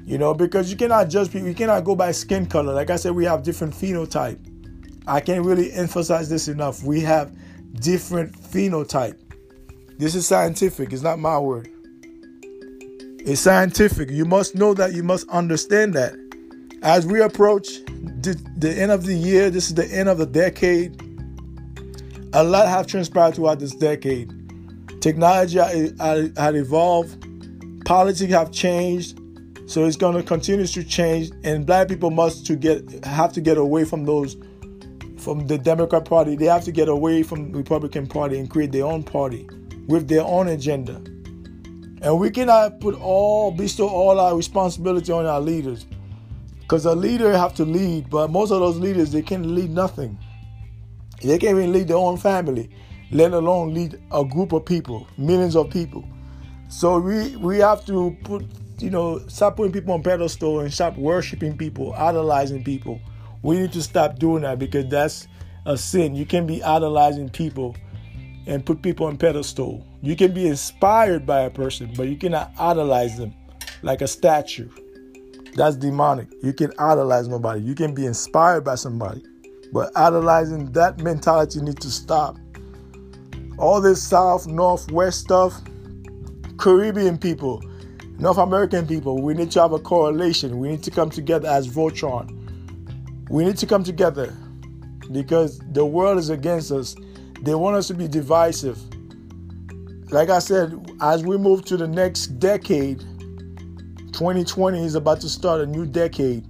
[0.06, 2.74] You know, because you cannot judge people, you cannot go by skin color.
[2.74, 4.38] Like I said, we have different phenotype.
[5.06, 6.82] I can't really emphasize this enough.
[6.82, 7.34] We have
[7.80, 9.18] different phenotype.
[9.98, 11.70] This is scientific, it's not my word.
[13.26, 14.10] It's scientific.
[14.10, 14.92] You must know that.
[14.92, 16.14] You must understand that.
[16.82, 20.26] As we approach the, the end of the year, this is the end of the
[20.26, 21.00] decade.
[22.34, 24.30] A lot have transpired throughout this decade.
[25.00, 27.24] Technology had evolved,
[27.86, 29.18] politics have changed,
[29.66, 31.30] so it's going to continue to change.
[31.44, 34.36] And black people must to get have to get away from those
[35.16, 36.36] from the Democrat Party.
[36.36, 39.48] They have to get away from the Republican Party and create their own party
[39.86, 41.00] with their own agenda.
[42.04, 45.86] And we cannot put all, bestow all our responsibility on our leaders.
[46.60, 50.18] Because a leader have to lead, but most of those leaders, they can't lead nothing.
[51.22, 52.68] They can't even lead their own family,
[53.10, 56.06] let alone lead a group of people, millions of people.
[56.68, 58.44] So we, we have to put,
[58.80, 63.00] you know, stop putting people on pedestal and stop worshiping people, idolizing people.
[63.40, 65.26] We need to stop doing that because that's
[65.64, 66.14] a sin.
[66.14, 67.76] You can't be idolizing people
[68.46, 69.86] and put people on pedestal.
[70.02, 73.34] You can be inspired by a person, but you cannot idolize them
[73.82, 74.68] like a statue.
[75.54, 76.28] That's demonic.
[76.42, 77.60] You can idolize nobody.
[77.60, 79.24] You can be inspired by somebody,
[79.72, 82.36] but idolizing that mentality needs to stop.
[83.56, 85.54] All this South, North, West stuff,
[86.56, 87.62] Caribbean people,
[88.18, 90.58] North American people, we need to have a correlation.
[90.58, 92.40] We need to come together as Voltron.
[93.30, 94.32] We need to come together
[95.12, 96.96] because the world is against us
[97.42, 98.78] they want us to be divisive.
[100.10, 103.00] Like I said, as we move to the next decade,
[104.12, 106.46] 2020 is about to start a new decade.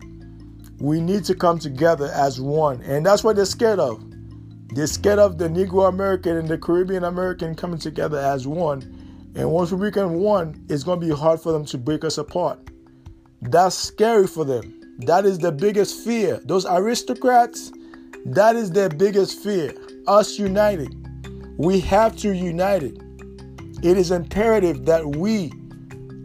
[0.80, 2.82] We need to come together as one.
[2.82, 4.04] And that's what they're scared of.
[4.68, 8.82] They're scared of the Negro American and the Caribbean American coming together as one.
[9.34, 12.18] And once we become one, it's going to be hard for them to break us
[12.18, 12.58] apart.
[13.40, 14.80] That's scary for them.
[14.98, 16.40] That is the biggest fear.
[16.44, 17.72] Those aristocrats,
[18.26, 19.72] that is their biggest fear
[20.06, 20.94] us united.
[21.58, 22.98] We have to unite it.
[23.82, 25.52] It is imperative that we,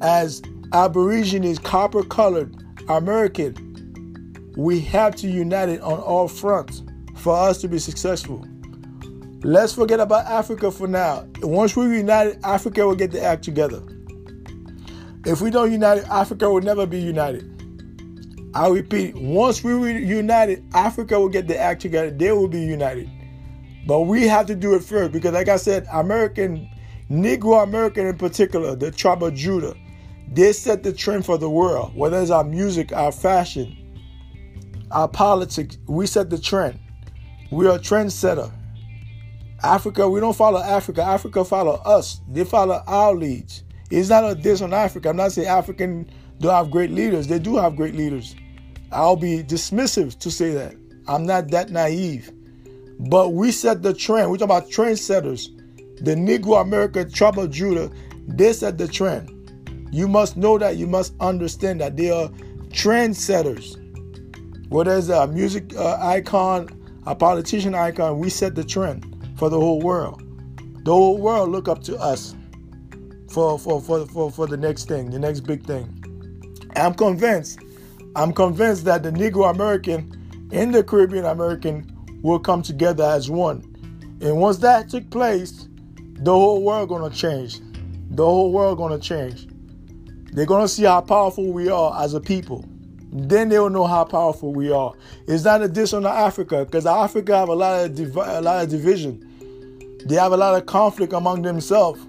[0.02, 0.42] as
[0.74, 2.56] Aborigines, copper colored
[2.88, 6.84] American, we have to unite it on all fronts
[7.16, 8.46] for us to be successful.
[9.44, 11.26] Let's forget about Africa for now.
[11.42, 13.82] Once we unite, Africa will get the act together.
[15.26, 17.46] If we don't unite, Africa will never be united.
[18.54, 22.10] I repeat, once we unite, Africa will get the act together.
[22.10, 23.10] They will be united.
[23.88, 26.70] But we have to do it first because, like I said, American,
[27.10, 29.76] Negro American in particular, the tribe of Judah,
[30.32, 33.76] They set the trend for the world, whether it's our music, our fashion,
[34.92, 35.78] our politics.
[35.88, 36.80] We set the trend.
[37.52, 38.52] We are a trendsetter.
[39.64, 41.02] Africa, we don't follow Africa.
[41.02, 42.22] Africa follow us.
[42.30, 43.64] They follow our leads.
[43.90, 45.10] It's not a diss on Africa.
[45.10, 47.28] I'm not saying African don't have great leaders.
[47.28, 48.36] They do have great leaders.
[48.92, 50.76] I'll be dismissive to say that.
[51.08, 52.32] I'm not that naive.
[53.00, 54.30] But we set the trend.
[54.30, 55.56] We're talking about trendsetters.
[56.04, 57.90] The Negro American tribe Judah,
[58.28, 59.36] they set the trend.
[59.92, 60.78] You must know that.
[60.78, 62.30] You must understand that they are
[62.70, 63.78] trendsetters.
[64.70, 66.70] Whether it's a music uh, icon,
[67.06, 69.06] a politician icon, we set the trend
[69.38, 70.22] for the whole world.
[70.84, 72.36] The whole world look up to us
[73.30, 75.96] for, for, for, for, for the next thing, the next big thing.
[76.76, 77.60] I'm convinced,
[78.16, 83.64] I'm convinced that the Negro American and the Caribbean American will come together as one.
[84.22, 85.68] And once that took place,
[86.22, 87.60] the whole world gonna change.
[88.12, 89.48] The whole world gonna change.
[90.34, 92.66] They're gonna see how powerful we are as a people.
[93.12, 94.94] Then they'll know how powerful we are.
[95.28, 98.64] It's not a diss on Africa, because Africa have a lot of div- a lot
[98.64, 99.26] of division.
[100.06, 102.00] They have a lot of conflict among themselves.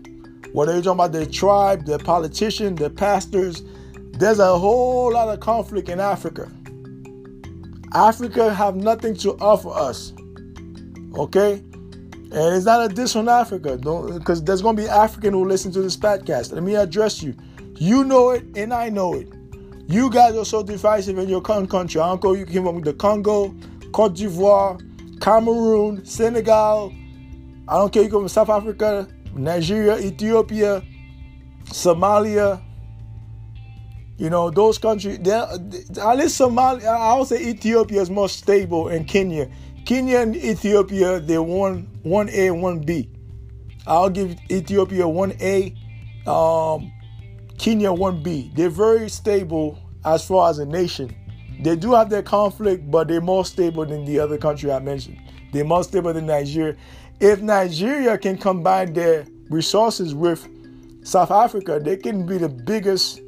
[0.53, 3.63] Whether you're talking about their tribe, their politician, their pastors,
[4.13, 6.51] there's a whole lot of conflict in Africa.
[7.93, 10.13] Africa have nothing to offer us.
[11.17, 11.63] Okay?
[12.33, 15.45] And it's not a diss on Africa, Don't because there's going to be African who
[15.45, 16.53] listen to this podcast.
[16.53, 17.35] Let me address you.
[17.77, 19.29] You know it, and I know it.
[19.89, 22.01] You guys are so divisive in your country.
[22.01, 23.53] Uncle, you came from the Congo,
[23.91, 24.79] Cote d'Ivoire,
[25.21, 26.93] Cameroon, Senegal.
[27.67, 28.05] I don't care.
[28.05, 30.85] You come from South Africa, Nigeria, Ethiopia,
[31.65, 32.63] Somalia.
[34.21, 35.19] You know those countries.
[35.27, 36.89] At least Somalia.
[36.89, 39.49] I would say Ethiopia is more stable, and Kenya.
[39.87, 43.09] Kenya and Ethiopia, they're one one A and one B.
[43.87, 45.75] I'll give Ethiopia one A.
[46.27, 46.93] Um,
[47.61, 48.55] Kenya 1B.
[48.55, 51.15] They're very stable as far as a nation.
[51.63, 55.19] They do have their conflict, but they're more stable than the other country I mentioned.
[55.53, 56.77] They're more stable than Nigeria.
[57.21, 60.49] If Nigeria can combine their resources with
[61.03, 63.21] South Africa, they can be the biggest,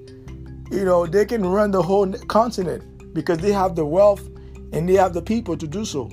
[0.72, 4.26] you know, they can run the whole continent because they have the wealth
[4.72, 6.10] and they have the people to do so.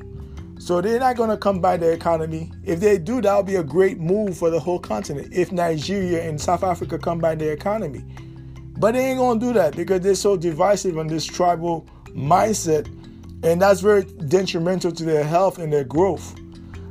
[0.59, 2.51] So they're not going to come by the economy.
[2.65, 5.33] If they do, that'll be a great move for the whole continent.
[5.33, 8.03] If Nigeria and South Africa come by their economy,
[8.77, 12.87] but they ain't going to do that because they're so divisive on this tribal mindset,
[13.43, 16.35] and that's very detrimental to their health and their growth.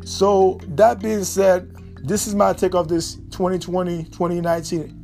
[0.07, 1.71] So that being said,
[2.03, 4.98] this is my take of this 2020 2019.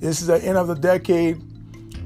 [0.00, 1.36] This is the end of the decade,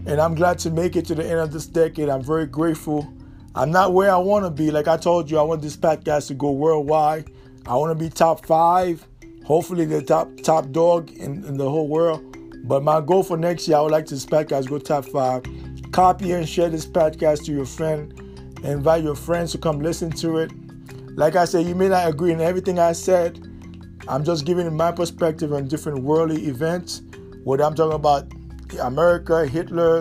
[0.06, 2.08] and I'm glad to make it to the end of this decade.
[2.08, 3.10] I'm very grateful
[3.56, 4.72] I'm not where I want to be.
[4.72, 7.30] Like I told you, I want this podcast to go worldwide.
[7.66, 9.06] I want to be top five,
[9.44, 12.36] hopefully the top top dog in, in the whole world.
[12.66, 15.44] But my goal for next year, I would like this podcast go top five.
[15.92, 18.12] Copy and share this podcast to your friend.
[18.64, 20.50] Invite your friends to come listen to it.
[21.16, 23.38] Like I said, you may not agree in everything I said.
[24.08, 27.02] I'm just giving my perspective on different worldly events.
[27.44, 28.32] Whether I'm talking about
[28.80, 30.00] America, Hitler,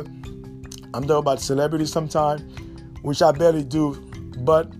[0.93, 2.41] I'm talking about celebrities sometimes
[3.03, 3.93] which I barely do.
[4.39, 4.71] But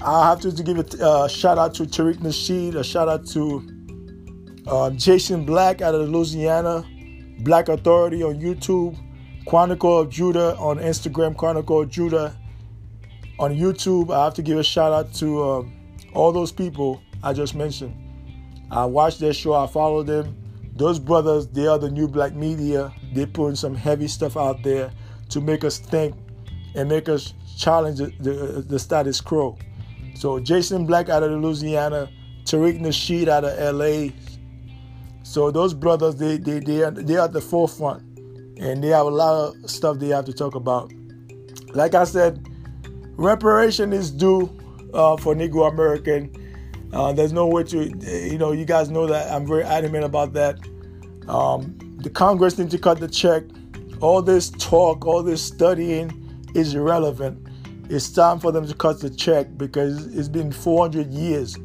[0.00, 3.26] I have to, to give a uh, shout out to Tariq Nasheed, a shout out
[3.28, 6.84] to uh, Jason Black out of Louisiana,
[7.40, 8.96] Black Authority on YouTube,
[9.48, 12.36] Chronicle of Judah on Instagram, Chronicle of Judah
[13.38, 14.14] on YouTube.
[14.14, 15.64] I have to give a shout out to uh,
[16.14, 17.98] all those people I just mentioned.
[18.70, 20.36] I watch their show, I follow them.
[20.74, 22.92] Those brothers, they are the new black media.
[23.14, 24.90] They're putting some heavy stuff out there
[25.30, 26.14] to make us think
[26.74, 29.58] and make us challenge the, the, the status quo.
[30.14, 32.08] So Jason Black out of Louisiana,
[32.44, 34.12] Tariq Nasheed out of LA.
[35.22, 38.02] So those brothers, they they they are, they are at the forefront,
[38.58, 40.92] and they have a lot of stuff they have to talk about.
[41.74, 42.46] Like I said,
[43.16, 44.50] reparation is due
[44.92, 46.30] uh, for Negro American.
[46.92, 47.84] Uh, there's no way to,
[48.28, 50.58] you know, you guys know that I'm very adamant about that.
[51.26, 53.44] Um, the Congress needs to cut the check.
[54.00, 56.18] All this talk, all this studying,
[56.54, 57.48] is irrelevant.
[57.88, 61.56] It's time for them to cut the check because it's been 400 years.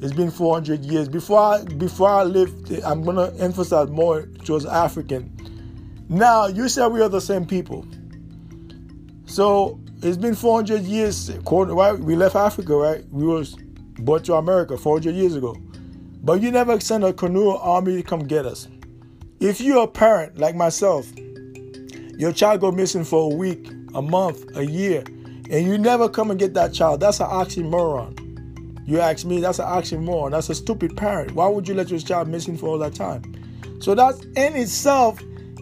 [0.00, 1.08] It's been 400 years.
[1.08, 5.30] Before I, before I lived, I'm gonna emphasize more towards African.
[6.08, 7.86] Now you said we are the same people.
[9.26, 11.30] So it's been 400 years.
[11.30, 11.98] Right?
[11.98, 13.04] We left Africa, right?
[13.10, 13.56] We was
[13.98, 15.56] brought to America 400 years ago.
[16.22, 18.68] But you never sent a canoe army to come get us.
[19.40, 21.10] If you're a parent like myself,
[22.16, 25.02] your child go missing for a week a month, a year,
[25.50, 28.18] and you never come and get that child, that's an oxymoron.
[28.86, 30.32] You ask me, that's an oxymoron.
[30.32, 31.32] That's a stupid parent.
[31.32, 33.22] Why would you let your child missing for all that time?
[33.80, 35.20] So that in itself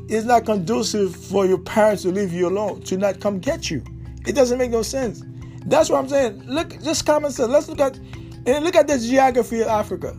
[0.09, 3.83] is not conducive for your parents to leave you alone, to not come get you.
[4.26, 5.22] It doesn't make no sense.
[5.66, 6.43] That's what I'm saying.
[6.47, 7.51] Look, just common sense.
[7.51, 7.99] Let's look at
[8.47, 10.16] and look at the geography of Africa.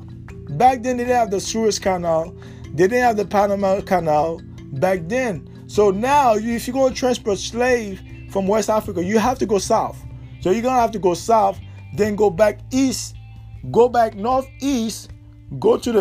[0.51, 2.36] Back then, they didn't have the Suez Canal.
[2.74, 4.41] They didn't have the Panama Canal
[4.74, 5.47] back then.
[5.67, 9.57] So now, if you're going to transport slave from West Africa, you have to go
[9.57, 10.01] south.
[10.41, 11.59] So you're going to have to go south,
[11.95, 13.15] then go back east,
[13.72, 15.11] go back northeast,
[15.59, 15.99] go to the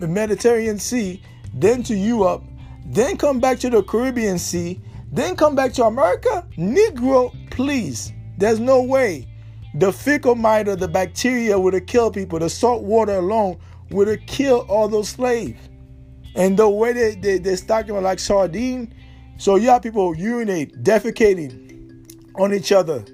[0.00, 1.22] uh, Mediterranean Sea,
[1.54, 2.42] then to Europe,
[2.86, 4.80] then come back to the Caribbean Sea,
[5.12, 6.46] then come back to America?
[6.58, 8.12] Negro, please.
[8.36, 9.28] There's no way.
[9.74, 12.38] The fecal matter, the bacteria would have killed people.
[12.38, 13.58] The salt water alone
[13.90, 15.60] would have killed all those slaves.
[16.36, 18.92] And the way they, they, they stock them like sardine,
[19.36, 23.04] so you have people urinate, defecating on each other.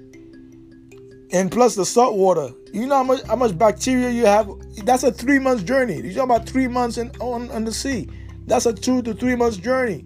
[1.31, 2.49] And plus the salt water.
[2.73, 4.49] You know how much how much bacteria you have?
[4.85, 5.95] That's a three months journey.
[5.95, 8.09] You're talking about three months in, on, on the sea.
[8.47, 10.05] That's a two to three months journey.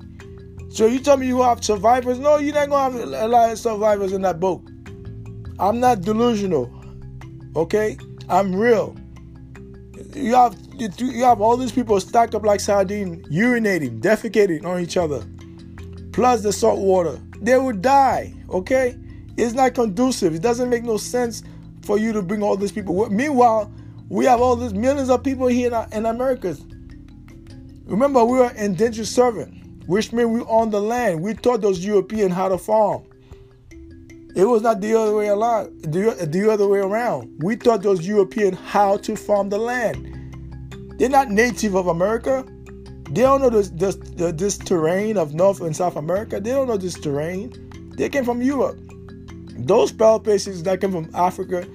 [0.70, 2.20] So you tell me you have survivors?
[2.20, 4.70] No, you're not gonna have a lot of survivors in that boat.
[5.60, 6.72] I'm not delusional.
[7.56, 7.98] Okay,
[8.28, 8.96] I'm real.
[10.14, 14.98] You have you have all these people stacked up like sardines, urinating, defecating on each
[14.98, 15.24] other,
[16.12, 17.20] plus the salt water.
[17.42, 18.34] They would die.
[18.50, 18.98] Okay,
[19.38, 20.36] it's not conducive.
[20.36, 21.44] It doesn't make no sense
[21.84, 23.10] for you to bring all these people.
[23.10, 23.72] Meanwhile,
[24.10, 26.58] we have all these millions of people here in, in America.
[27.86, 31.22] Remember, we were indentured servant, which means we own the land.
[31.22, 33.04] We taught those Europeans how to farm.
[34.36, 35.82] It was not the other way around.
[35.82, 37.34] The, the other way around.
[37.40, 40.12] We taught those Europeans how to farm the land.
[41.00, 42.46] They're not native of America.
[43.12, 46.42] They don't know this, this, this terrain of North and South America.
[46.42, 47.54] They don't know this terrain.
[47.96, 48.78] They came from Europe.
[49.58, 51.66] Those faces that came from Africa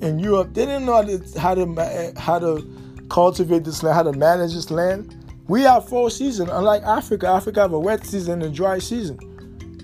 [0.00, 4.02] and Europe, they didn't know how to, how to how to cultivate this land, how
[4.02, 5.14] to manage this land.
[5.46, 7.28] We have four seasons, unlike Africa.
[7.28, 9.18] Africa have a wet season and a dry season.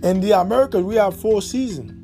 [0.03, 2.03] In the Americas, we have four seasons.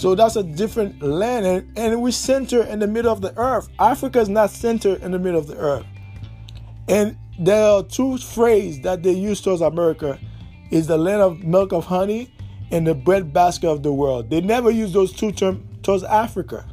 [0.00, 3.68] So that's a different land, and, and we center in the middle of the earth.
[3.78, 5.84] Africa is not centered in the middle of the earth.
[6.88, 10.18] And there are two phrases that they use towards America
[10.70, 12.34] is the land of milk of honey
[12.70, 14.30] and the bread basket of the world.
[14.30, 16.66] They never use those two terms towards Africa.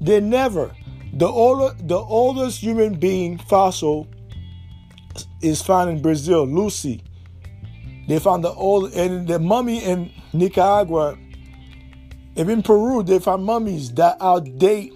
[0.00, 0.74] They never.
[1.12, 4.08] The older, the oldest human being fossil
[5.42, 7.04] is found in Brazil, Lucy.
[8.08, 11.16] They found the old and the mummy in Nicaragua
[12.36, 14.94] even Peru, they found mummies that outdate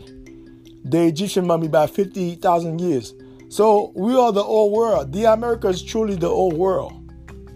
[0.85, 3.15] the Egyptian mummy by 50,000 years.
[3.49, 5.13] So we are the old world.
[5.13, 6.99] The America is truly the old world.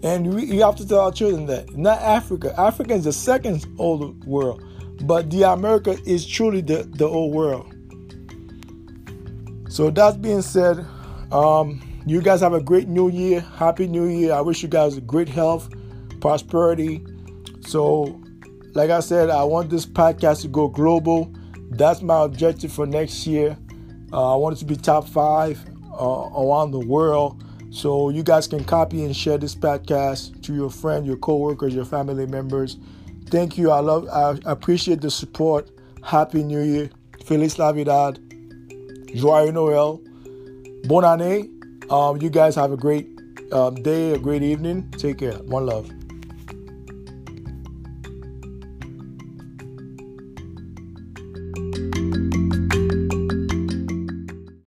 [0.03, 1.75] And we, have to tell our children that.
[1.75, 2.53] Not Africa.
[2.57, 4.63] Africa is the second old world.
[5.01, 7.73] But the America is truly the, the old world.
[9.69, 10.85] So that being said,
[11.31, 13.41] um, you guys have a great new year.
[13.41, 14.33] Happy New Year.
[14.33, 15.69] I wish you guys great health,
[16.21, 17.05] prosperity.
[17.61, 18.21] So
[18.73, 21.31] like I said, I want this podcast to go global.
[21.71, 23.57] That's my objective for next year.
[24.11, 25.59] Uh, I want it to be top five
[25.91, 27.43] uh, around the world.
[27.69, 31.85] So you guys can copy and share this podcast to your friends, your coworkers, your
[31.85, 32.77] family members.
[33.29, 33.71] Thank you.
[33.71, 34.07] I love.
[34.09, 35.69] I appreciate the support.
[36.03, 36.89] Happy New Year.
[37.25, 38.19] Feliz Navidad.
[39.13, 39.99] Joyeux Noel.
[40.85, 41.49] Bonne année.
[41.89, 43.07] Um, you guys have a great
[43.51, 44.89] um, day, a great evening.
[44.91, 45.33] Take care.
[45.33, 45.96] One love.